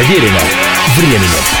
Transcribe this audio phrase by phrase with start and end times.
[0.00, 0.40] Проверено
[0.96, 1.59] временем.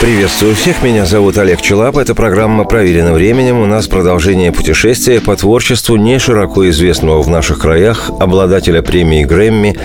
[0.00, 1.98] Приветствую всех, меня зовут Олег Челап.
[1.98, 3.60] Это программа «Проверено временем».
[3.60, 9.76] У нас продолжение путешествия по творчеству не широко известного в наших краях обладателя премии Грэмми,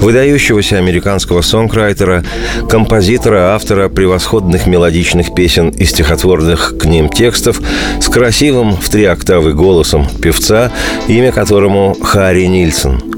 [0.00, 2.24] выдающегося американского сонграйтера,
[2.68, 7.60] композитора, автора превосходных мелодичных песен и стихотворных к ним текстов
[8.00, 10.72] с красивым в три октавы голосом певца,
[11.06, 13.00] имя которому Харри Нильсон–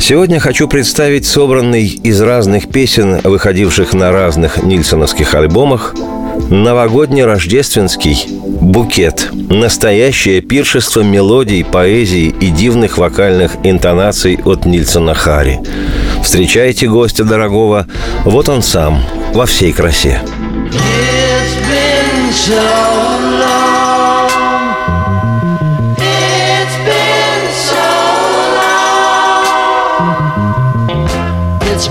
[0.00, 5.77] Сегодня хочу представить собранный из разных песен, выходивших на разных нильсоновских альбомах,
[6.50, 9.30] новогодний-рождественский букет.
[9.32, 15.60] Настоящее пиршество мелодий, поэзии и дивных вокальных интонаций от Нильсона Хари.
[16.22, 17.86] Встречайте гостя дорогого,
[18.24, 19.02] вот он сам,
[19.34, 20.20] во всей красе.
[20.70, 22.98] It's been so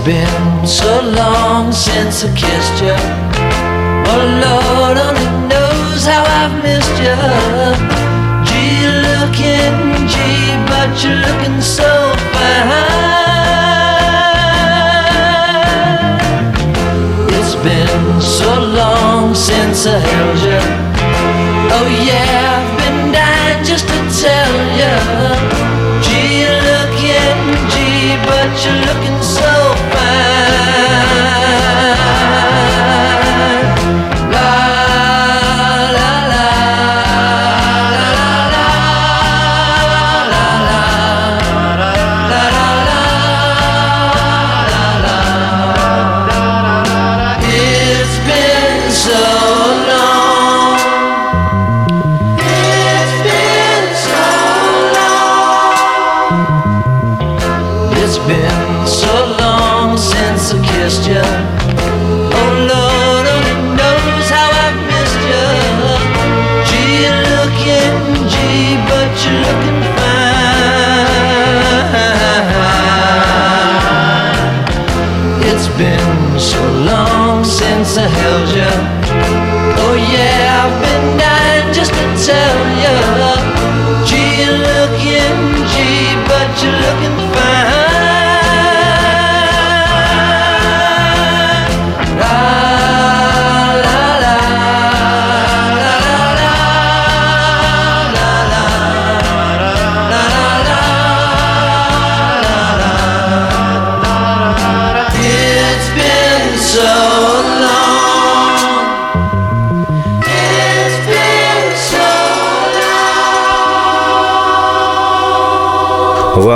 [0.07, 3.36] been so long since I kissed you.
[4.09, 7.17] Oh Lord only knows how I've missed you.
[8.47, 11.89] Gee, looking, gee, but you're looking so
[12.33, 12.71] fine.
[17.37, 20.61] It's been so long since I held you.
[21.75, 24.95] Oh yeah, I've been dying just to tell you.
[26.05, 27.39] Gee, looking,
[27.73, 29.16] gee, but you're looking
[77.87, 78.96] so В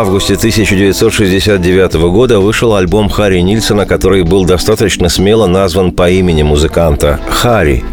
[0.01, 7.19] августе 1969 года вышел альбом Харри Нильсона, который был достаточно смело назван по имени музыканта–
[7.29, 7.83] Харри.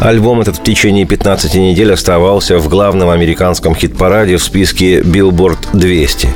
[0.00, 6.28] Альбом этот в течение 15 недель оставался в главном американском хит-параде в списке Billboard 200,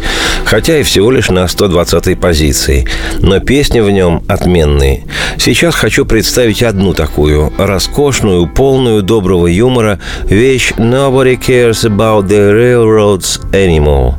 [0.50, 2.84] хотя и всего лишь на 120-й позиции.
[3.21, 5.05] Но песни в нем отменные.
[5.38, 13.41] Сейчас хочу представить одну такую, роскошную, полную доброго юмора вещь «Nobody cares about the railroads
[13.53, 14.15] anymore».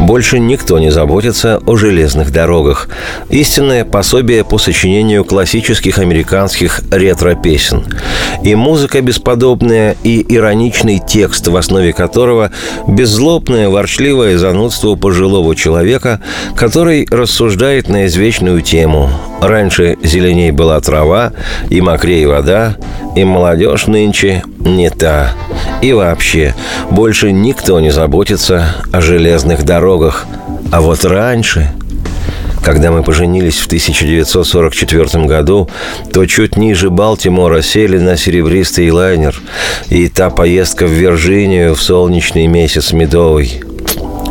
[0.00, 2.88] Больше никто не заботится о железных дорогах.
[3.28, 7.84] Истинное пособие по сочинению классических американских ретро-песен.
[8.42, 12.50] И музыка бесподобная, и ироничный текст, в основе которого
[12.88, 15.73] беззлобное, ворчливое занудство пожилого человека,
[16.56, 19.10] который рассуждает на извечную тему.
[19.40, 21.32] Раньше зеленей была трава,
[21.70, 22.76] и мокрее вода,
[23.16, 25.32] и молодежь нынче не та.
[25.82, 26.54] И вообще,
[26.90, 30.26] больше никто не заботится о железных дорогах.
[30.72, 31.70] А вот раньше,
[32.64, 35.68] когда мы поженились в 1944 году,
[36.12, 39.38] то чуть ниже Балтимора сели на серебристый лайнер,
[39.90, 43.62] и та поездка в Вирджинию в солнечный месяц медовый.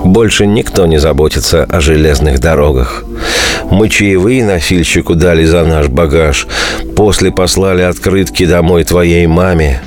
[0.03, 3.03] Больше никто не заботится о железных дорогах.
[3.71, 6.47] Мы чаевые носильщику дали за наш багаж.
[6.95, 9.81] После послали открытки домой твоей маме.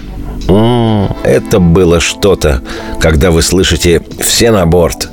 [0.48, 2.62] М-м, это было что-то,
[3.00, 5.08] когда вы слышите «все на борт».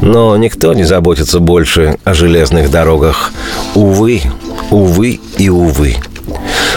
[0.00, 3.32] Но никто не заботится больше о железных дорогах.
[3.74, 4.22] Увы,
[4.70, 5.96] увы и увы.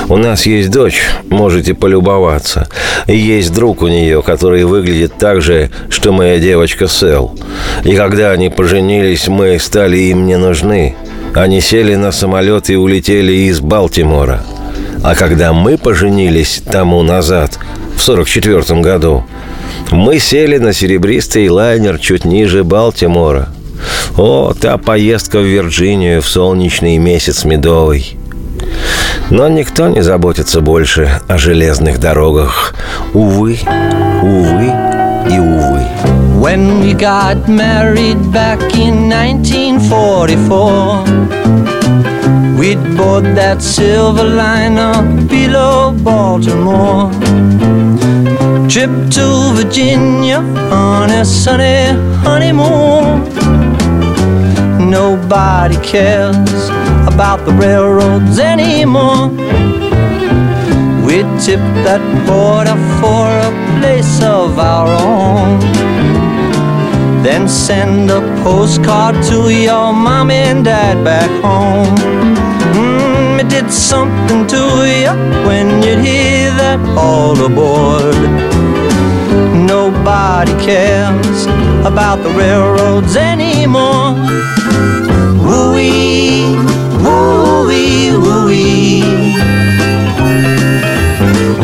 [0.09, 2.67] У нас есть дочь, можете полюбоваться.
[3.07, 7.37] И есть друг у нее, который выглядит так же, что моя девочка Сэл.
[7.83, 10.95] И когда они поженились, мы стали им не нужны.
[11.33, 14.43] Они сели на самолет и улетели из Балтимора.
[15.03, 17.57] А когда мы поженились тому назад,
[17.95, 19.23] в 44 году,
[19.91, 23.49] мы сели на серебристый лайнер чуть ниже Балтимора.
[24.17, 28.17] О, та поездка в Вирджинию в солнечный месяц медовый.
[29.29, 32.73] Но никто не заботится больше о железных дорогах.
[33.13, 33.59] Увы,
[34.21, 34.71] увы
[35.29, 35.81] и увы.
[36.39, 41.03] When we got married back in 1944
[42.57, 44.93] We'd board that silver liner
[45.27, 47.11] below Baltimore
[48.69, 50.39] Trip to Virginia
[50.71, 51.91] on a sunny
[52.23, 53.72] honeymoon
[54.93, 56.69] Nobody cares
[57.11, 59.29] about the railroads anymore
[61.03, 65.59] We'd tip that border for a place of our own
[67.23, 71.95] then send a postcard to your mom and dad back home.
[72.75, 75.13] Mm, it did something to you
[75.47, 78.52] when you'd hear that all aboard.
[79.73, 81.45] Nobody cares
[81.85, 84.13] about the railroads anymore.
[85.45, 86.55] Woo-wee,
[87.03, 89.03] woo-wee, woo-wee.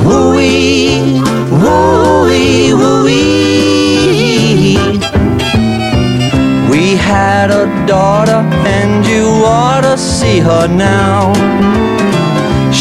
[0.06, 1.22] Woo-wee,
[1.64, 3.20] woo-wee, woo-wee.
[6.72, 11.34] We had a daughter and you ought to see her now.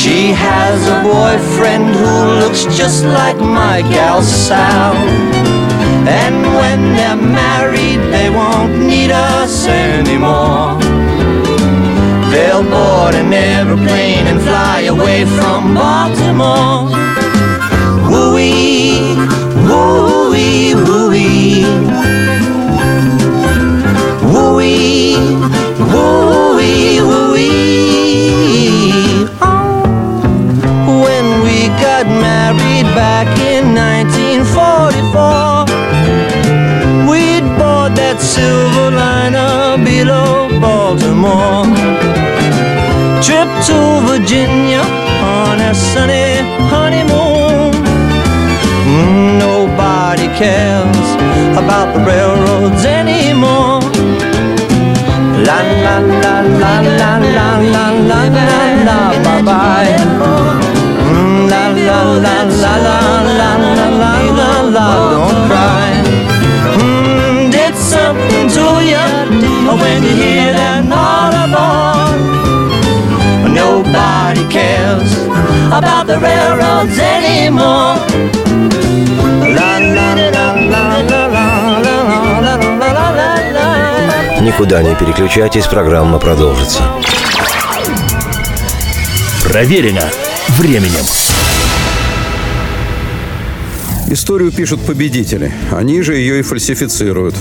[0.08, 4.96] She has a boyfriend who looks just like my gal Sal.
[6.08, 10.81] And when they're married, they won't need us anymore.
[12.32, 16.88] They'll board an aeroplane and fly away from Baltimore.
[18.10, 19.14] Woo-wee,
[19.69, 20.75] woo-wee.
[20.75, 21.64] Woo-wee,
[24.32, 25.16] woo-wee,
[25.93, 26.98] woo-wee.
[43.69, 43.79] To
[44.11, 44.82] Virginia
[45.23, 46.29] on a sunny
[46.73, 47.73] honeymoon.
[48.88, 51.09] Mm, Nobody cares
[51.62, 53.81] about the railroads anymore.
[55.49, 59.97] La la la la la la la la la la bye bye.
[61.11, 62.99] Mm, La la la la la
[63.38, 64.11] la la la
[64.41, 65.91] la la don't cry.
[66.81, 69.06] Mm, did something to you
[69.81, 70.48] when you hear
[73.79, 75.13] nobody cares
[75.73, 77.97] about the railroads anymore.
[84.41, 86.83] Никуда не переключайтесь, программа продолжится.
[89.45, 90.05] Проверено
[90.59, 91.05] временем.
[94.09, 95.53] Историю пишут победители.
[95.71, 97.35] Они же ее и фальсифицируют.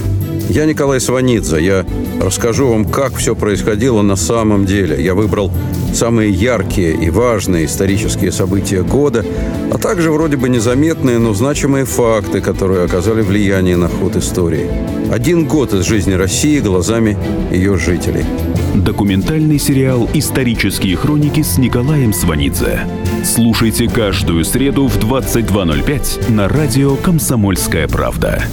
[0.49, 1.63] Я Николай Сванидзе.
[1.63, 1.85] Я
[2.21, 5.01] расскажу вам, как все происходило на самом деле.
[5.01, 5.51] Я выбрал
[5.97, 9.25] самые яркие и важные исторические события года,
[9.71, 14.69] а также вроде бы незаметные, но значимые факты, которые оказали влияние на ход истории.
[15.11, 17.17] Один год из жизни России глазами
[17.51, 18.25] ее жителей.
[18.75, 22.81] Документальный сериал «Исторические хроники» с Николаем Сванидзе.
[23.25, 28.43] Слушайте каждую среду в 22.05 на радио «Комсомольская правда».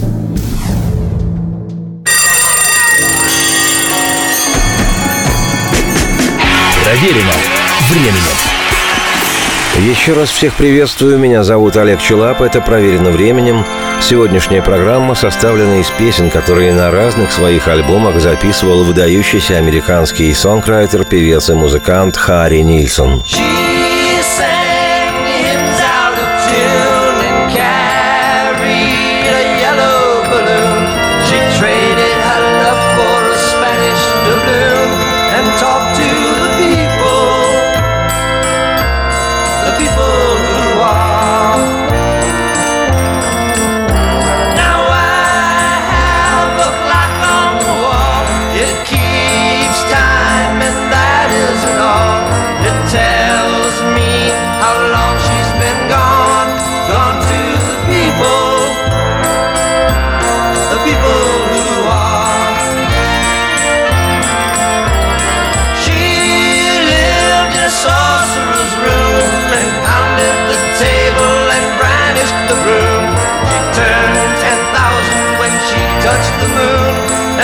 [6.85, 7.33] Проверено
[7.89, 9.91] временем.
[9.91, 11.17] Еще раз всех приветствую.
[11.17, 12.41] Меня зовут Олег Челап.
[12.41, 13.65] Это «Проверено временем».
[13.99, 21.49] Сегодняшняя программа составлена из песен, которые на разных своих альбомах записывал выдающийся американский сонграйтер, певец
[21.49, 23.23] и музыкант Харри Нильсон.
[23.25, 23.64] She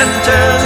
[0.01, 0.60] and turn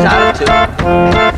[0.00, 1.31] Shout out of two.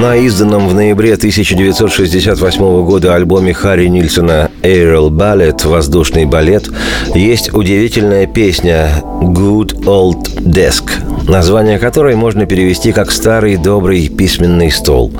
[0.00, 6.70] На изданном в ноябре 1968 года альбоме Харри Нильсона «Aerial Ballet» «Воздушный балет»
[7.14, 8.88] есть удивительная песня
[9.20, 10.84] «Good Old Desk»,
[11.28, 15.12] название которой можно перевести как «старый добрый письменный стол».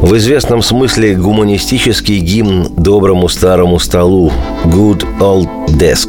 [0.00, 4.32] В известном смысле гуманистический гимн доброму старому столу
[4.64, 6.08] «Good Old Desk».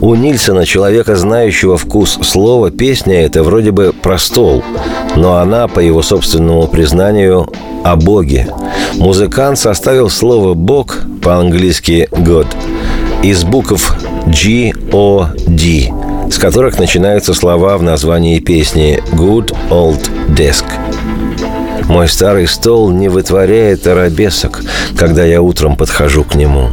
[0.00, 4.64] У Нильсона, человека, знающего вкус слова, песня это вроде бы про стол,
[5.14, 7.31] но она, по его собственному признанию,
[7.84, 8.48] о Боге.
[8.94, 12.46] Музыкант составил слово «Бог» по-английски «God»
[13.22, 13.96] из букв
[14.26, 15.92] G-O-D,
[16.30, 20.64] с которых начинаются слова в названии песни «Good Old Desk».
[21.88, 24.62] Мой старый стол не вытворяет арабесок,
[24.96, 26.70] когда я утром подхожу к нему.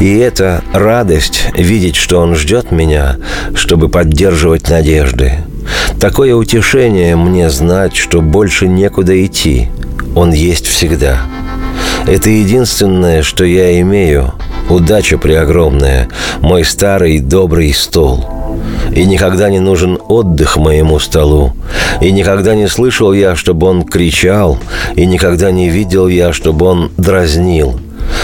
[0.00, 3.16] И это радость видеть, что он ждет меня,
[3.54, 5.38] чтобы поддерживать надежды.
[6.00, 9.68] Такое утешение мне знать, что больше некуда идти.
[10.14, 11.18] Он есть всегда.
[12.06, 14.34] Это единственное, что я имею.
[14.68, 16.08] Удача преогромная.
[16.40, 18.24] Мой старый добрый стол.
[18.94, 21.54] И никогда не нужен отдых моему столу.
[22.00, 24.58] И никогда не слышал я, чтобы он кричал.
[24.94, 27.80] И никогда не видел я, чтобы он дразнил.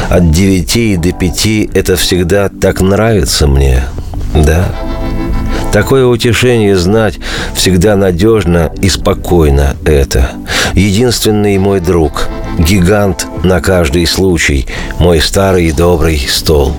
[0.08, 3.82] От девяти до пяти это всегда так нравится мне.
[4.34, 4.66] Да.
[5.72, 7.18] Такое утешение знать
[7.54, 10.30] всегда надежно и спокойно это.
[10.74, 14.66] Единственный мой друг, гигант на каждый случай,
[14.98, 16.74] мой старый добрый стол.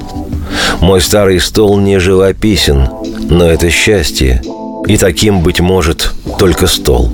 [0.79, 2.87] Мой старый стол не живописен,
[3.29, 4.41] но это счастье,
[4.87, 7.11] и таким, быть может, только стол.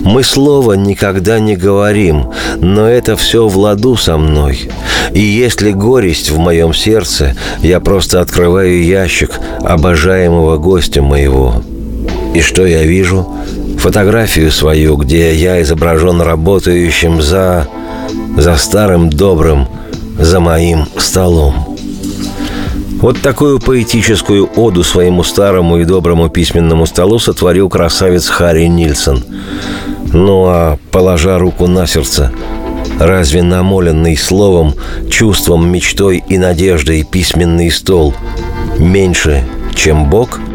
[0.00, 2.30] Мы слова никогда не говорим,
[2.60, 4.70] но это все в ладу со мной.
[5.12, 11.62] И если горесть в моем сердце, я просто открываю ящик обожаемого гостя моего.
[12.34, 13.26] И что я вижу?
[13.88, 17.66] Фотографию свою, где я изображен работающим за...
[18.36, 19.66] за старым добрым,
[20.18, 21.78] за моим столом.
[23.00, 29.24] Вот такую поэтическую оду своему старому и доброму письменному столу сотворил красавец Харри Нильсон.
[30.12, 32.30] Ну а, положа руку на сердце,
[33.00, 34.74] разве намоленный словом,
[35.10, 38.12] чувством, мечтой и надеждой письменный стол
[38.78, 40.40] меньше, чем Бог–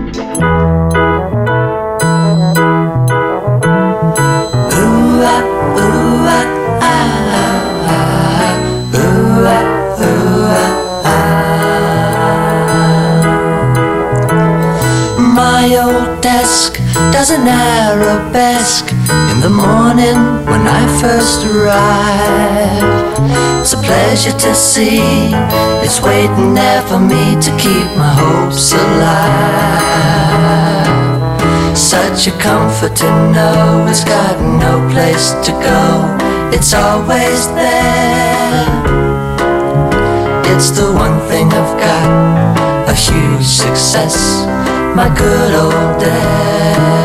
[17.23, 18.91] as an arabesque
[19.31, 20.19] in the morning
[20.51, 22.83] when I first arrive.
[23.61, 25.31] It's a pleasure to see
[25.85, 29.07] it's waiting there for me to keep my hopes alive.
[31.77, 35.81] Such a comfort to know it's got no place to go,
[36.51, 38.67] it's always there.
[40.51, 44.43] It's the one thing I've got, a huge success
[44.95, 47.02] my good old desk.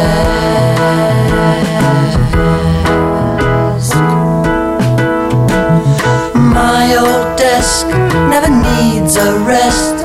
[7.68, 7.86] Desk
[8.32, 9.96] never needs a rest,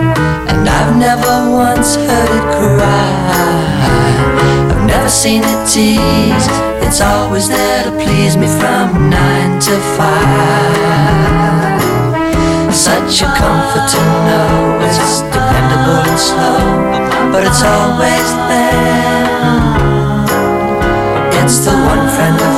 [0.51, 3.11] and I've never once heard it cry.
[4.71, 6.47] I've never seen it tease,
[6.85, 11.81] it's always there to please me from nine to five.
[12.73, 16.61] Such a comfort to know it's dependable and slow
[17.31, 19.23] but it's always there.
[21.39, 22.52] It's the one friend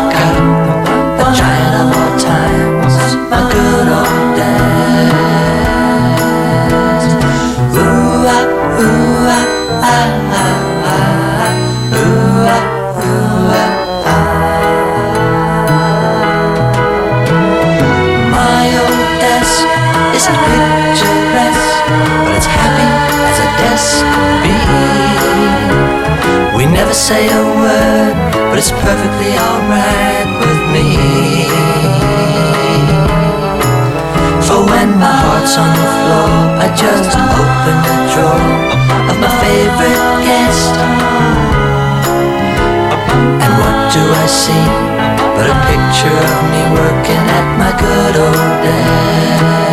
[24.02, 25.16] a desk
[26.76, 28.16] never say a word,
[28.50, 30.88] but it's perfectly alright with me.
[34.46, 36.32] For when my heart's on the floor,
[36.64, 38.48] I just open the drawer
[39.10, 40.76] of my favorite guest.
[43.44, 44.68] And what do I see
[45.36, 49.65] but a picture of me working at my good old desk?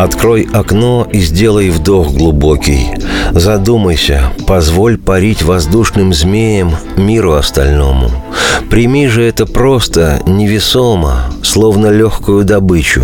[0.00, 2.86] Открой окно и сделай вдох глубокий.
[3.32, 8.10] Задумайся, позволь парить воздушным змеем миру остальному.
[8.70, 13.02] Прими же это просто, невесомо, словно легкую добычу,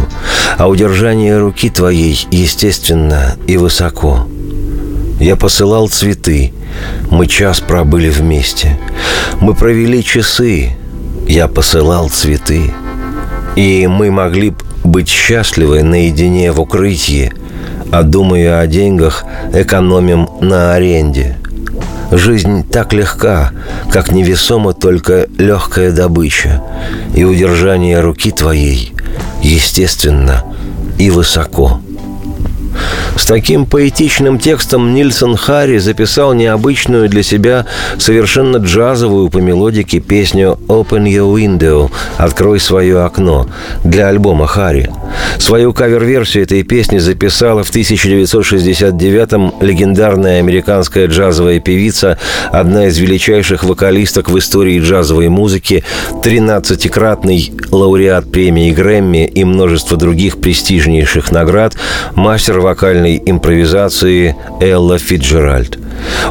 [0.56, 4.26] а удержание руки твоей естественно и высоко.
[5.20, 6.54] Я посылал цветы,
[7.10, 8.80] мы час пробыли вместе.
[9.42, 10.70] Мы провели часы,
[11.28, 12.72] я посылал цветы.
[13.54, 17.32] И мы могли б быть счастливы наедине в укрытии,
[17.92, 21.36] а думая о деньгах, экономим на аренде.
[22.10, 23.50] Жизнь так легка,
[23.90, 26.62] как невесома только легкая добыча,
[27.14, 28.92] и удержание руки твоей,
[29.42, 30.44] естественно,
[30.98, 31.80] и высоко.
[33.16, 37.66] С таким поэтичным текстом Нильсон Харри записал необычную для себя
[37.98, 43.48] совершенно джазовую по мелодике песню «Open Your Window» «Открой свое окно»
[43.82, 44.90] для альбома Харри.
[45.38, 52.18] Свою кавер-версию этой песни записала в 1969-м легендарная американская джазовая певица,
[52.50, 55.84] одна из величайших вокалисток в истории джазовой музыки,
[56.22, 61.74] 13-кратный лауреат премии Грэмми и множество других престижнейших наград,
[62.14, 65.78] мастер вокальной импровизации Элла Фиджеральд.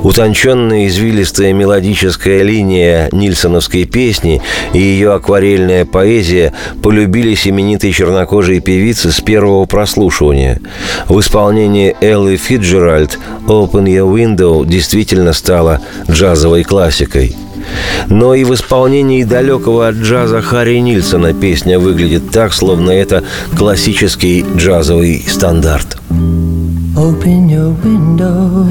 [0.01, 4.41] Утонченная извилистая мелодическая линия нильсоновской песни
[4.73, 10.59] и ее акварельная поэзия полюбились именитой чернокожей певице с первого прослушивания.
[11.07, 17.35] В исполнении Эллы Фиджеральд «Open Your Window» действительно стала джазовой классикой–
[18.07, 23.23] но и в исполнении далекого от джаза Харри Нильсона песня выглядит так, словно это
[23.57, 25.97] классический джазовый стандарт.
[26.97, 28.63] Open your window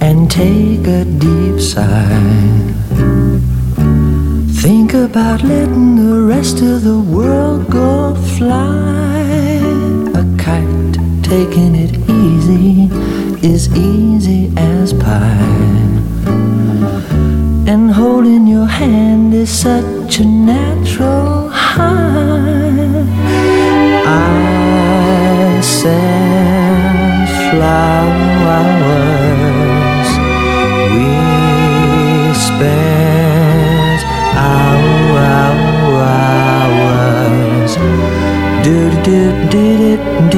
[0.00, 2.74] and take a deep sigh.
[4.62, 9.20] Think about letting the rest of the world go fly.
[10.12, 12.88] A kite taking it easy
[13.46, 15.38] is easy as pie.
[17.68, 21.27] And holding your hand is such a natural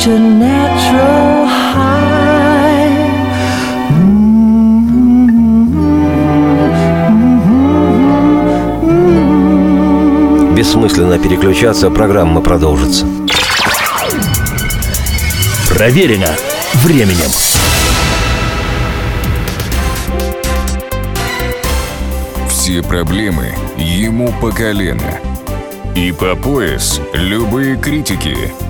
[0.00, 2.00] such a natural high.
[10.54, 13.06] Бессмысленно переключаться, программа продолжится.
[15.68, 16.34] Проверено
[16.76, 17.30] временем.
[22.48, 25.18] Все проблемы ему по колено.
[25.94, 28.69] И по пояс любые критики.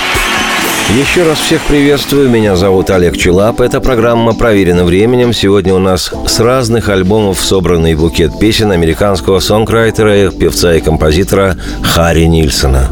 [0.97, 2.29] Еще раз всех приветствую.
[2.29, 3.61] Меня зовут Олег Челап.
[3.61, 5.31] Эта программа проверена временем.
[5.31, 12.25] Сегодня у нас с разных альбомов собранный букет песен американского сонграйтера, певца и композитора Харри
[12.25, 12.89] Нильсона.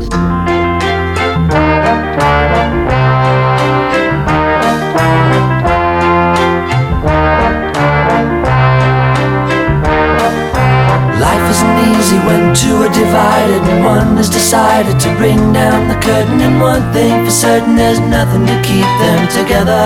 [13.84, 16.40] One has decided to bring down the curtain.
[16.42, 19.86] And one thing for certain there's nothing to keep them together.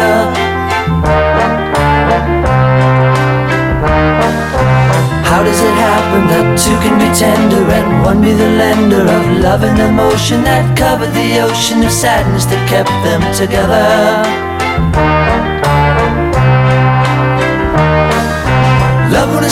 [5.25, 9.23] How does it happen that two can be tender and one be the lender of
[9.41, 15.12] love and emotion that covered the ocean of sadness that kept them together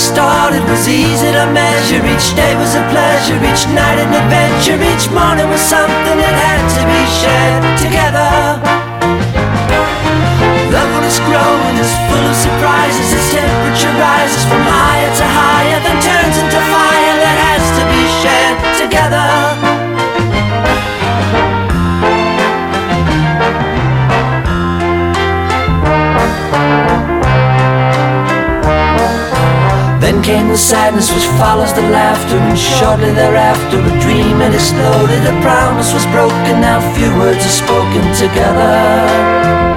[0.01, 2.01] started was easy to measure.
[2.01, 6.61] Each day was a pleasure, each night an adventure Each morning was something that had
[6.75, 8.31] to be shared together.
[10.73, 15.99] Love it's growing is full of surprises Its temperature rises from higher to higher Then
[15.99, 19.40] turns into fire that has to be shared together
[30.19, 35.35] came the sadness which follows the laughter And shortly thereafter a dream had exploded A
[35.41, 39.70] promise was broken, now few words are spoken together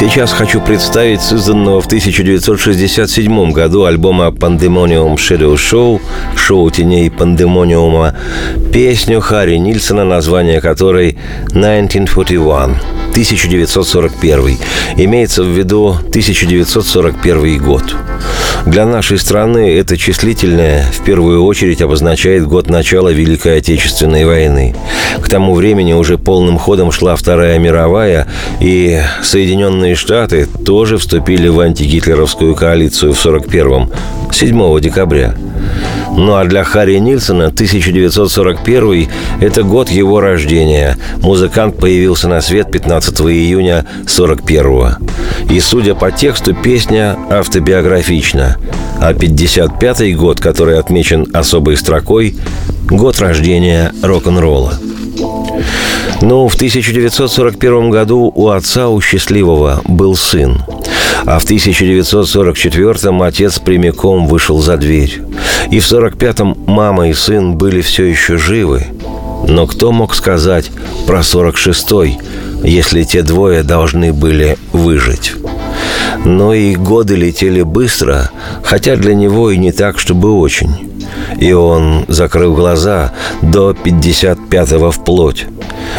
[0.00, 6.00] Сейчас хочу представить созданного в 1967 году альбома Pandemonium Shadow Show,
[6.34, 8.14] шоу теней Пандемониума,
[8.72, 12.80] песню Харри Нильсона, название которой 1941.
[13.10, 14.58] 1941.
[14.96, 17.94] Имеется в виду 1941 год.
[18.66, 24.74] Для нашей страны это числительное в первую очередь обозначает год начала Великой Отечественной войны.
[25.20, 28.26] К тому времени уже полным ходом шла Вторая мировая,
[28.60, 33.90] и Соединенные Штаты тоже вступили в антигитлеровскую коалицию в 41-м,
[34.30, 35.34] 7 декабря.
[36.16, 39.08] Ну а для Харри Нильсона 1941–
[39.40, 40.96] это год его рождения.
[41.22, 44.96] Музыкант появился на свет 15 июня 41
[45.48, 48.56] И, судя по тексту, песня автобиографична.
[49.00, 52.36] А 55 год, который отмечен особой строкой–
[52.90, 54.74] год рождения рок-н-ролла.
[56.22, 60.62] Ну, в 1941 году у отца, у счастливого, был сын.
[61.24, 65.22] А в 1944-м отец прямиком вышел за дверь.
[65.70, 68.86] И в 45-м мама и сын были все еще живы.
[69.48, 70.70] Но кто мог сказать
[71.06, 72.18] про 46-й,
[72.64, 75.32] если те двое должны были выжить?
[76.24, 78.30] Но и годы летели быстро,
[78.62, 80.89] хотя для него и не так, чтобы очень.
[81.38, 85.46] И он закрыл глаза до 55-го вплоть.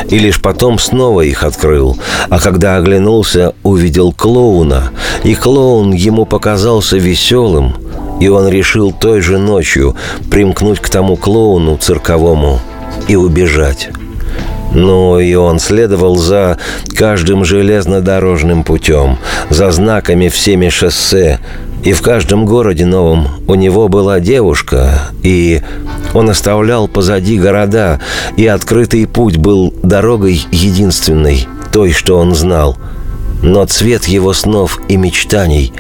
[0.10, 1.98] И лишь потом снова их открыл.
[2.30, 4.92] А когда оглянулся, увидел клоуна.
[5.24, 7.76] И клоун ему показался веселым.
[8.20, 9.96] И он решил той же ночью
[10.30, 12.60] примкнуть к тому клоуну цирковому
[13.08, 13.90] и убежать.
[14.74, 16.58] Ну и он следовал за
[16.96, 19.18] каждым железнодорожным путем,
[19.50, 21.40] за знаками всеми шоссе,
[21.84, 25.62] и в каждом городе новом у него была девушка, и
[26.14, 28.00] он оставлял позади города,
[28.38, 32.78] и открытый путь был дорогой единственной, той, что он знал.
[33.42, 35.74] Но цвет его снов и мечтаний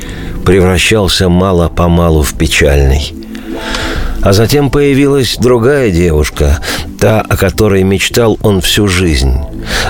[0.43, 3.13] превращался мало-помалу в печальный.
[4.21, 6.59] А затем появилась другая девушка,
[6.99, 9.33] та, о которой мечтал он всю жизнь.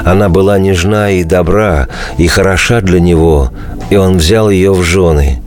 [0.05, 3.51] Она была нежна и добра, и хороша для него,
[3.89, 5.41] и он взял ее в жены.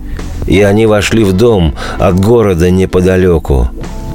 [0.46, 3.70] И они вошли в дом от города неподалеку.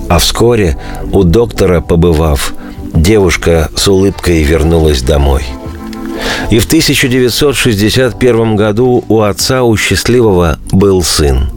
[0.08, 0.77] А вскоре,
[1.12, 2.53] у доктора побывав,
[2.93, 5.43] девушка с улыбкой вернулась домой.
[6.51, 11.49] И в 1961 году у отца у счастливого был сын.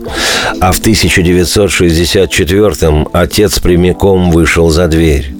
[0.60, 5.34] А в 1964-м отец прямиком вышел за дверь.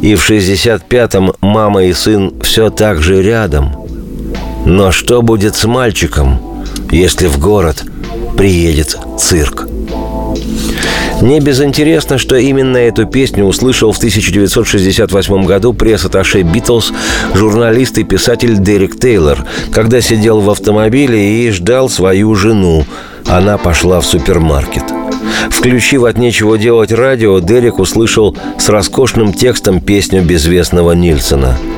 [0.00, 3.76] И в 65-м мама и сын все так же рядом.
[4.66, 7.84] Но что будет с мальчиком, если в город
[8.36, 9.66] приедет цирк?
[11.20, 16.92] Не безинтересно, что именно эту песню услышал в 1968 году пресс-атташе «Битлз»
[17.34, 22.84] журналист и писатель Дерек Тейлор, когда сидел в автомобиле и ждал свою жену.
[23.26, 24.84] Она пошла в супермаркет.
[25.50, 31.56] Включив от нечего делать радио, Дерек услышал с роскошным текстом песню безвестного Нильсона–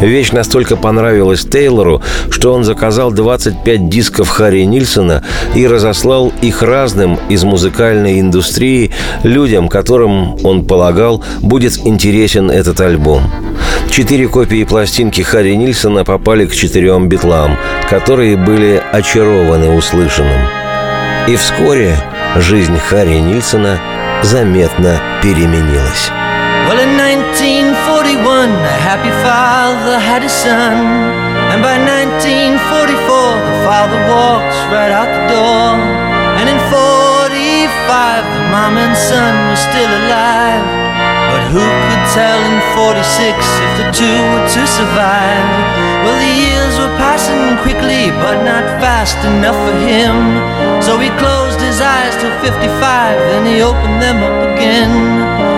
[0.00, 5.24] Вещь настолько понравилась Тейлору, что он заказал 25 дисков Харри Нильсона
[5.56, 8.92] и разослал их разным из музыкальной индустрии
[9.24, 13.22] людям, которым, он полагал, будет интересен этот альбом.
[13.90, 17.56] Четыре копии пластинки Харри Нильсона попали к четырем битлам,
[17.90, 20.57] которые были очарованы услышанным.
[21.28, 21.94] И вскоре
[22.36, 23.78] жизнь Харри Нильсона
[24.22, 26.10] заметно переменилась.
[26.66, 30.72] Well, in 1941, a happy father had a son.
[31.52, 32.96] And by 1944,
[33.44, 35.76] the father walks right out the door.
[36.40, 40.64] And in 45, the mom and son were still alive.
[41.28, 45.44] But who could tell in 46 if the two were to survive?
[46.08, 46.57] Well, the years
[47.64, 50.36] quickly, but not fast enough for him.
[50.82, 54.92] So he closed his eyes till 55, then he opened them up again.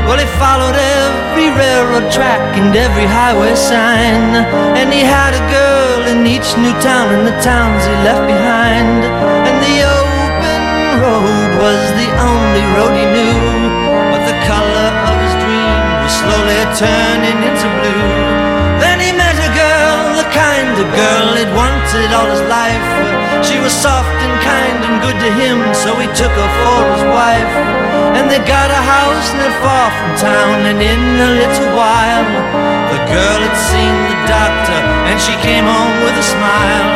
[0.06, 4.44] Well, he followed every railroad track and every highway sign.
[4.76, 9.04] And he had a girl in each new town and the towns he left behind.
[9.48, 10.62] And the open
[11.00, 13.40] road was the only road he knew.
[14.12, 17.81] But the color of his dream was slowly turning into blue.
[20.82, 22.86] Of girl he'd wanted all his life.
[23.46, 27.04] She was soft and kind and good to him, so he took her for his
[27.06, 27.54] wife.
[28.18, 32.26] And they got a house not far from town, and in a little while,
[32.90, 36.88] the girl had seen the doctor, and she came home with a smile.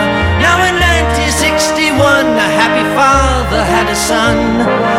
[0.43, 4.37] Now in 1961, a happy father had a son,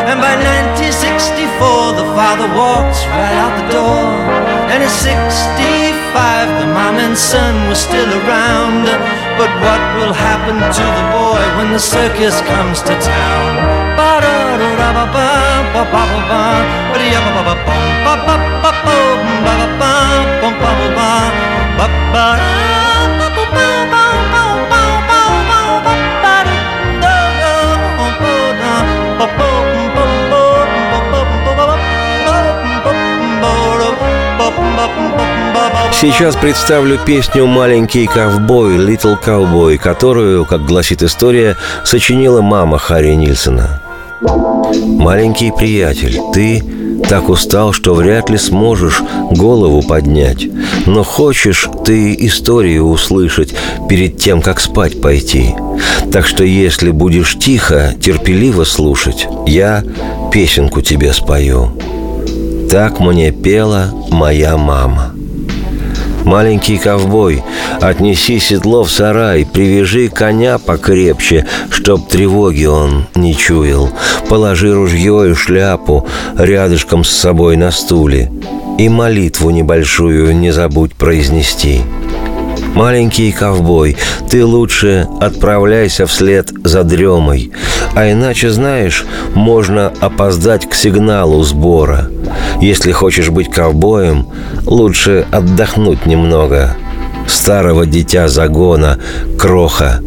[0.07, 0.33] and by
[0.79, 4.07] 1964, the father walks right out the door.
[4.71, 4.93] And at
[6.17, 8.85] 65, the mom and son were still around.
[9.37, 13.77] But what will happen to the boy when the circus comes to town?
[35.99, 43.81] Сейчас представлю песню «Маленький ковбой» «Little Cowboy», которую, как гласит история, сочинила мама Харри Нильсона.
[44.21, 46.63] «Маленький приятель, ты
[47.09, 50.45] так устал, что вряд ли сможешь голову поднять.
[50.85, 53.55] Но хочешь ты историю услышать
[53.89, 55.55] перед тем, как спать пойти.
[56.11, 59.83] Так что если будешь тихо, терпеливо слушать, я
[60.31, 61.71] песенку тебе спою.
[62.69, 65.16] Так мне пела моя мама.
[66.27, 67.41] Маленький ковбой,
[67.79, 73.89] отнеси седло в сарай, привяжи коня покрепче, чтоб тревоги он не чуял.
[74.27, 76.05] Положи ружье и шляпу
[76.37, 78.29] рядышком с собой на стуле.
[78.77, 81.79] И молитву небольшую не забудь произнести.
[82.77, 83.97] Маленький ковбой,
[84.29, 87.51] ты лучше отправляйся вслед за дремой,
[87.95, 92.11] а иначе, знаешь, можно опоздать к сигналу сбора.
[92.61, 94.27] Если хочешь быть ковбоем,
[94.63, 96.75] лучше отдохнуть немного.
[97.27, 98.99] Старого дитя загона,
[99.39, 99.99] кроха,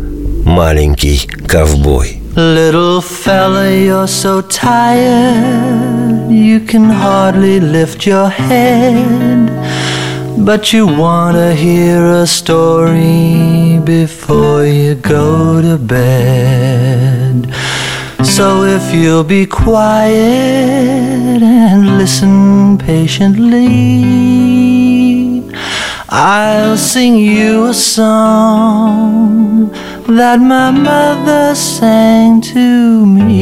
[0.44, 2.18] маленький ковбой.
[2.37, 9.49] Little fella, you're so tired, you can hardly lift your head.
[10.42, 17.53] But you wanna hear a story before you go to bed.
[18.24, 20.16] So if you'll be quiet
[21.42, 23.68] and listen patiently,
[26.09, 29.70] I'll sing you a song
[30.09, 33.37] that my mother sang to me.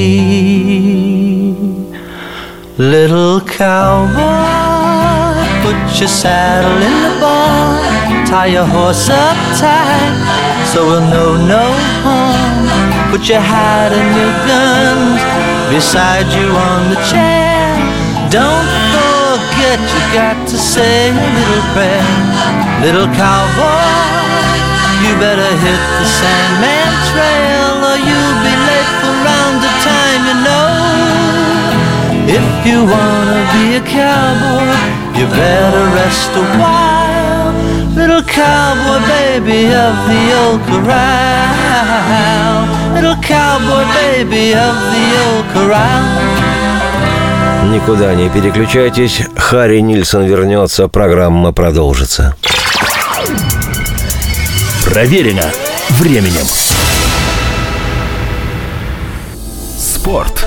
[2.76, 4.67] Little cowboy,
[5.68, 10.16] put your saddle in the barn, tie your horse up tight
[10.72, 11.64] so we'll know no
[12.04, 12.64] harm.
[13.12, 15.20] Put your hat and your guns
[15.68, 17.68] beside you on the chair.
[18.32, 22.08] Don't forget you got to say a little prayer.
[22.80, 23.92] Little cowboy,
[25.04, 27.67] you better hit the Sandman Trail
[32.38, 34.76] If you wanna be a cowboy,
[35.18, 37.52] you better rest a while.
[37.96, 42.60] Little cowboy baby of the old corral.
[42.94, 46.04] Little cowboy baby of the old corral.
[47.72, 49.22] Никуда не переключайтесь.
[49.36, 52.34] Харри Нильсон вернется, программа продолжится.
[54.84, 55.44] Проверено
[55.98, 56.46] временем.
[59.76, 60.46] Спорт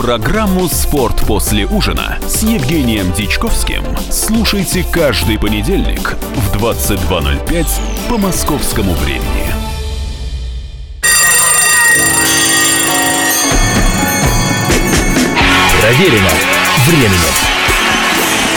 [0.00, 7.66] Программу «Спорт после ужина» с Евгением Дичковским слушайте каждый понедельник в 22.05
[8.08, 9.52] по московскому времени.
[15.82, 16.30] Проверено
[16.86, 17.49] временем.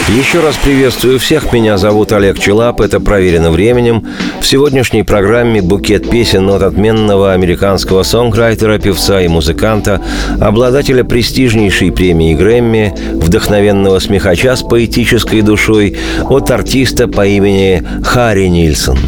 [0.08, 1.50] Еще раз приветствую всех.
[1.54, 2.82] Меня зовут Олег Челап.
[2.82, 4.06] Это «Проверено временем».
[4.38, 10.02] В сегодняшней программе букет песен от отменного американского сонграйтера, певца и музыканта,
[10.38, 15.96] обладателя престижнейшей премии Грэмми, вдохновенного смехача с поэтической душой,
[16.28, 18.98] от артиста по имени Харри Нильсон.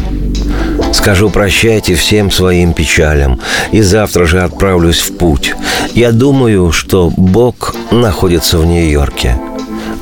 [0.93, 3.39] Скажу прощайте всем своим печалям,
[3.71, 5.53] и завтра же отправлюсь в путь.
[5.93, 9.35] Я думаю, что Бог находится в Нью-Йорке.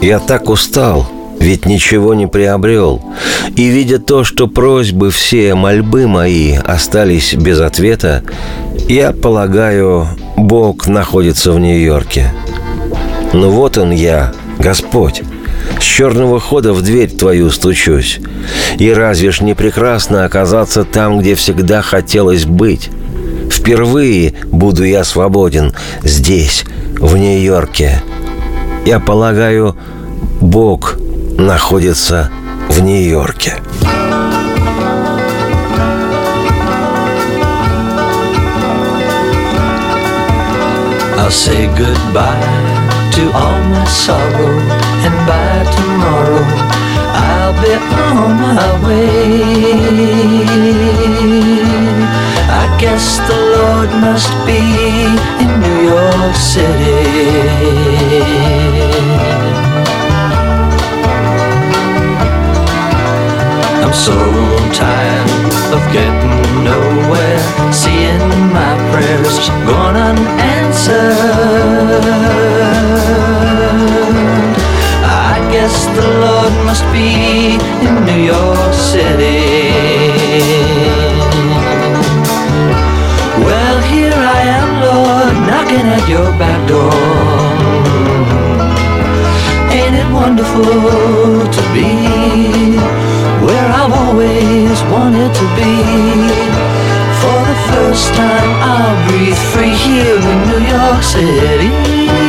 [0.02, 1.08] Я так устал,
[1.40, 3.02] ведь ничего не приобрел.
[3.56, 8.24] И видя то, что просьбы все, мольбы мои остались без ответа,
[8.88, 12.32] я полагаю, Бог находится в Нью-Йорке.
[13.34, 15.24] Ну вот он я, Господь.
[15.80, 18.20] С черного хода в дверь твою стучусь.
[18.78, 22.90] И разве ж не прекрасно оказаться там, где всегда хотелось быть?
[23.52, 26.66] Впервые буду я свободен здесь,
[27.00, 28.02] в Нью-Йорке.
[28.86, 29.76] Я полагаю,
[30.42, 30.98] Бог
[31.40, 32.30] находится
[32.70, 33.56] в Нью-Йорке.
[41.18, 42.30] I'll say goodbye
[43.14, 44.54] to all my sorrow,
[45.04, 46.46] and by tomorrow
[47.16, 49.66] I'll be on my way.
[52.48, 54.62] I guess the Lord must be
[55.42, 57.16] in New York City.
[63.96, 64.14] So
[64.74, 65.30] tired
[65.72, 67.40] of getting nowhere,
[67.72, 68.20] seeing
[68.52, 70.96] my prayers gone unanswered.
[75.32, 77.56] I guess the Lord must be
[77.88, 79.64] in New York City.
[83.48, 86.92] Well, here I am, Lord, knocking at your back door.
[89.72, 90.66] Ain't it wonderful
[91.56, 93.05] to be
[94.16, 95.76] always wanted to be?
[97.20, 102.25] For the first time, I'll breathe free here in New York City.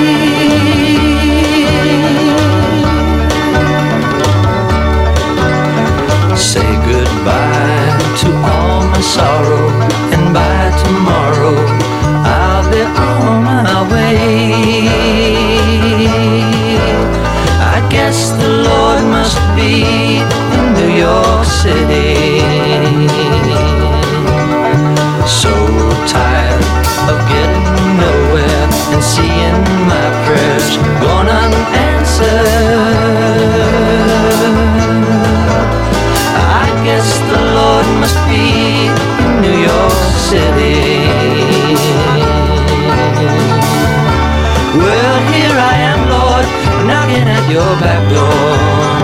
[47.50, 48.96] Your back door.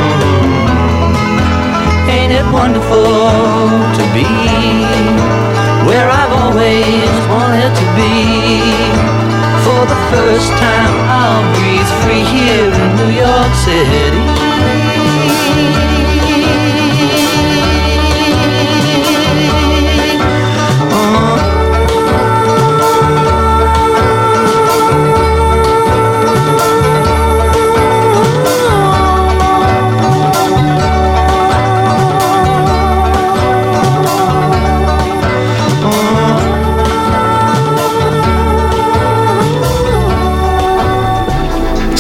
[2.10, 3.06] Ain't it wonderful
[3.98, 4.26] to be
[5.86, 8.62] where I've always wanted to be?
[9.62, 14.41] For the first time, I'll breathe free here in New York City.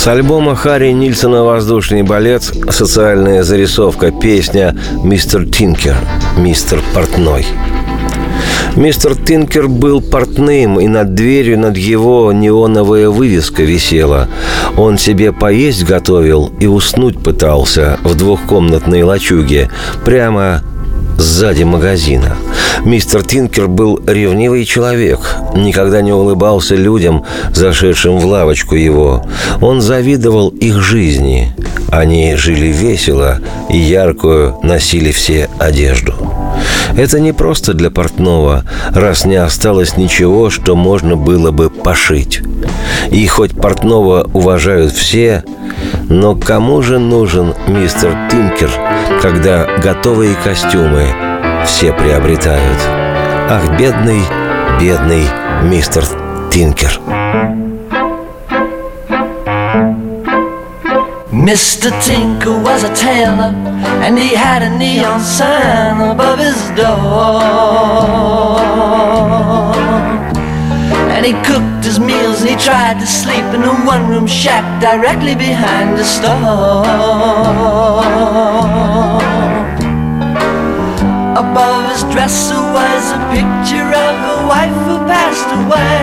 [0.02, 5.94] С альбома Харри Нильсона «Воздушный балет» социальная зарисовка, песня «Мистер Тинкер»,
[6.36, 7.46] «Мистер Портной».
[8.74, 14.28] Мистер Тинкер был портным, и над дверью над его неоновая вывеска висела.
[14.76, 19.70] Он себе поесть готовил и уснуть пытался в двухкомнатной лачуге,
[20.04, 20.62] прямо
[21.16, 22.34] сзади магазина.
[22.84, 25.20] Мистер Тинкер был ревнивый человек,
[25.54, 27.24] никогда не улыбался людям,
[27.54, 29.24] зашедшим в лавочку его.
[29.60, 31.54] Он завидовал их жизни.
[31.92, 33.38] Они жили весело
[33.70, 36.14] и яркую носили все одежду.
[36.96, 42.42] Это не просто для портного, раз не осталось ничего, что можно было бы пошить.
[43.12, 45.44] И хоть портного уважают все,
[46.08, 48.70] но кому же нужен мистер Тинкер,
[49.22, 51.31] когда готовые костюмы
[51.64, 52.78] все приобретают?
[53.50, 54.22] Ах, бедный,
[54.80, 55.26] бедный
[55.62, 56.04] мистер
[56.50, 57.00] Тинкер.
[61.30, 61.90] Mr.
[62.04, 63.52] Tinker was a tailor,
[64.04, 67.42] and he had a neon sign above his door.
[71.10, 74.64] And he cooked his meals and he tried to sleep in a one room shack
[74.80, 76.86] directly behind the store.
[81.92, 86.00] His dresser was a picture of a wife who passed away.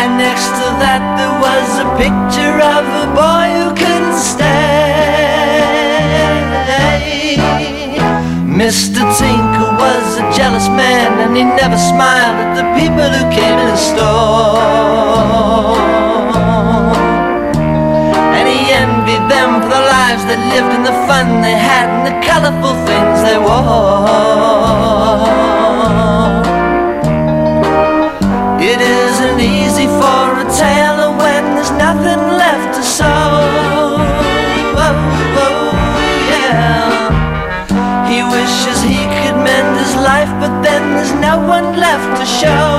[0.00, 4.72] And next to that there was a picture of a boy who couldn't stay.
[8.48, 9.04] Mr.
[9.12, 13.68] Tinker was a jealous man and he never smiled at the people who came in
[13.68, 14.52] his store.
[20.12, 24.04] Lives they lived and the fun they had and the colorful things they wore.
[28.60, 33.24] It isn't easy for a tailor when there's nothing left to sew.
[34.84, 34.94] Oh,
[35.44, 35.72] oh,
[36.32, 36.92] yeah.
[38.10, 42.71] He wishes he could mend his life, but then there's no one left to show.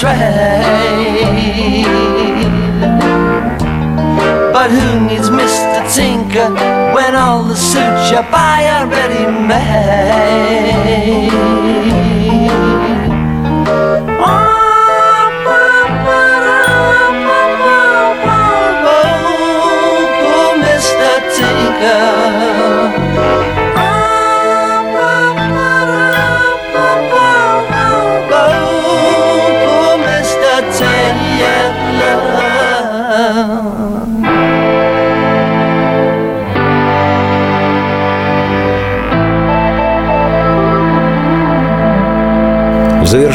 [0.00, 1.86] Trade.
[4.52, 5.80] But who needs Mr.
[5.94, 6.50] Tinker
[6.94, 11.30] when all the suits you buy are ready made?
[14.18, 14.22] Oh,
[20.60, 21.12] Mr.
[21.36, 22.15] Tinker.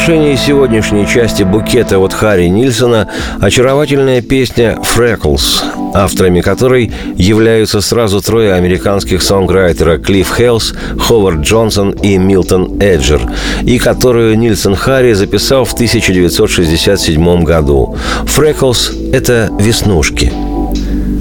[0.04, 3.08] Завершении сегодняшней части букета от Харри Нильсона
[3.40, 5.62] очаровательная песня «Freckles»,
[5.94, 13.20] авторами которой являются сразу трое американских сонграйтера Клифф Хелс, Ховард Джонсон и Милтон Эджер,
[13.62, 17.96] и которую Нильсон Харри записал в 1967 году.
[18.24, 20.51] «Freckles»— это «веснушки».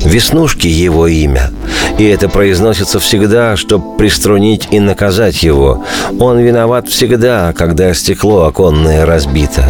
[0.03, 1.51] Веснушки– его имя.
[1.97, 5.83] И это произносится всегда, чтобы приструнить и наказать его.
[6.19, 9.69] Он виноват всегда, когда стекло оконное разбито.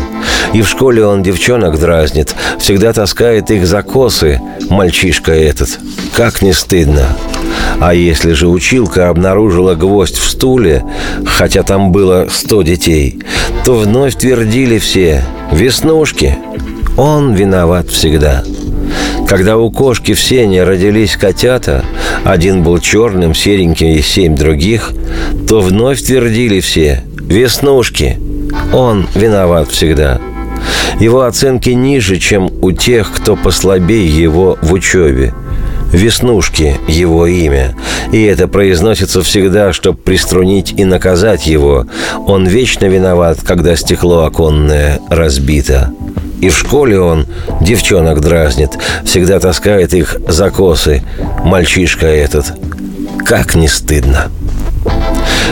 [0.53, 5.79] И в школе он девчонок дразнит, всегда таскает их за косы, мальчишка этот.
[6.15, 7.05] Как не стыдно.
[7.79, 10.85] А если же училка обнаружила гвоздь в стуле,
[11.25, 13.19] хотя там было сто детей,
[13.65, 16.37] то вновь твердили все «Веснушки».
[16.97, 18.43] Он виноват всегда.
[19.31, 21.85] Когда у кошки в сене родились котята,
[22.25, 24.91] один был черным, сереньким и семь других,
[25.47, 28.19] то вновь твердили все «Веснушки».
[28.73, 30.19] Он виноват всегда.
[30.99, 35.33] Его оценки ниже, чем у тех, кто послабее его в учебе.
[35.93, 37.73] Веснушки– его имя.
[38.11, 41.85] И это произносится всегда, чтобы приструнить и наказать его.
[42.27, 45.93] Он вечно виноват, когда стекло оконное разбито.
[46.41, 47.27] И в школе он
[47.61, 48.71] девчонок дразнит,
[49.05, 51.03] всегда таскает их за косы.
[51.43, 52.53] Мальчишка этот.
[53.25, 54.29] Как не стыдно.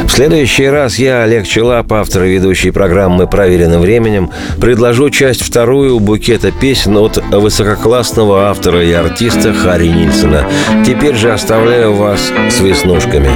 [0.06, 6.00] В следующий раз я, Олег Челап, автор и ведущий программы «Проверенным временем», предложу часть вторую
[6.00, 10.46] букета песен от высококлассного автора и артиста Харри Нильсона.
[10.86, 13.30] Теперь же оставляю вас с веснушками.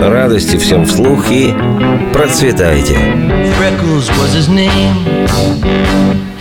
[0.00, 1.52] Радости всем вслух и
[2.12, 2.94] процветайте.
[3.58, 6.33] Freckles was his name.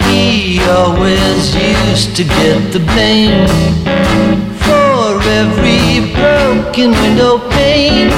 [0.65, 3.47] Always used to get the blame
[4.63, 8.11] for every broken window pane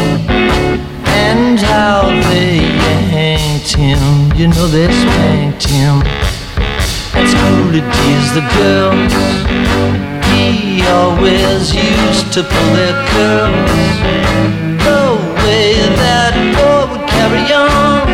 [1.08, 2.58] and how they
[3.12, 4.32] yanked him.
[4.36, 6.02] You know they spanked him.
[7.18, 7.82] At school to
[8.38, 9.14] the girls.
[10.32, 13.72] He always used to pull their curls.
[14.86, 15.04] The
[15.44, 18.08] way that boy would carry on.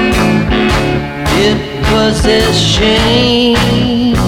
[1.47, 1.59] It
[1.91, 4.20] was a shame.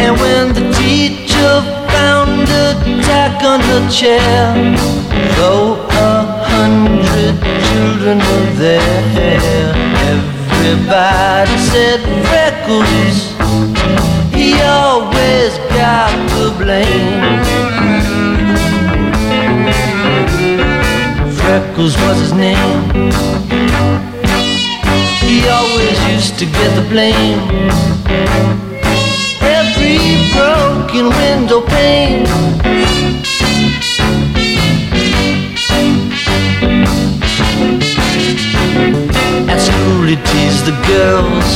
[0.00, 1.52] And when the teacher
[1.92, 4.54] found a tack on the chair,
[5.36, 6.12] though a
[6.52, 7.34] hundred
[7.68, 9.74] children were there,
[10.12, 13.18] everybody said Freckles.
[14.32, 17.38] He always got the blame.
[21.34, 22.82] Freckles was his name.
[25.28, 28.67] He always used to get the blame.
[30.38, 32.24] Broken window pane.
[39.50, 41.50] At school he teased the girls.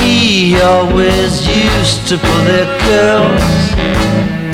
[0.00, 3.46] He always used to pull their curls.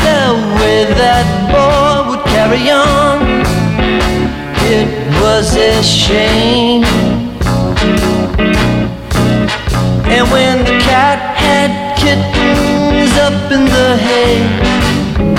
[0.05, 0.25] The
[0.59, 3.25] way that boy would carry on.
[4.77, 4.91] It
[5.23, 6.85] was a shame.
[10.13, 12.74] And when the cat had kittens
[13.19, 14.41] up in the hay,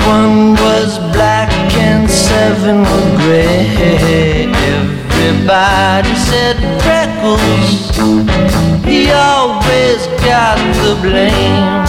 [0.06, 4.46] one was black and seven were gray.
[5.26, 7.90] Everybody said Freckles,
[8.84, 11.86] he always got the blame.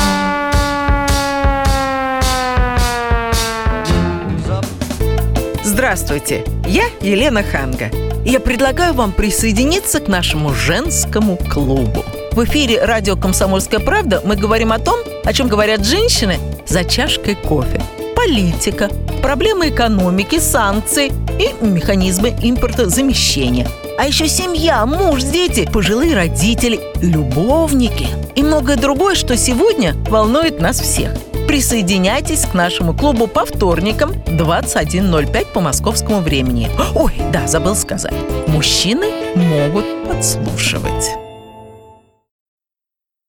[5.64, 7.92] Здравствуйте, я Елена Ханга.
[8.26, 12.04] Я предлагаю вам присоединиться к нашему женскому клубу.
[12.38, 17.34] В эфире радио «Комсомольская правда» мы говорим о том, о чем говорят женщины за чашкой
[17.34, 17.82] кофе.
[18.16, 18.92] Политика,
[19.24, 23.68] проблемы экономики, санкции и механизмы импортозамещения.
[23.98, 30.80] А еще семья, муж, дети, пожилые родители, любовники и многое другое, что сегодня волнует нас
[30.80, 31.14] всех.
[31.48, 36.70] Присоединяйтесь к нашему клубу по вторникам 21.05 по московскому времени.
[36.94, 38.14] Ой, да, забыл сказать.
[38.46, 41.18] Мужчины могут подслушивать.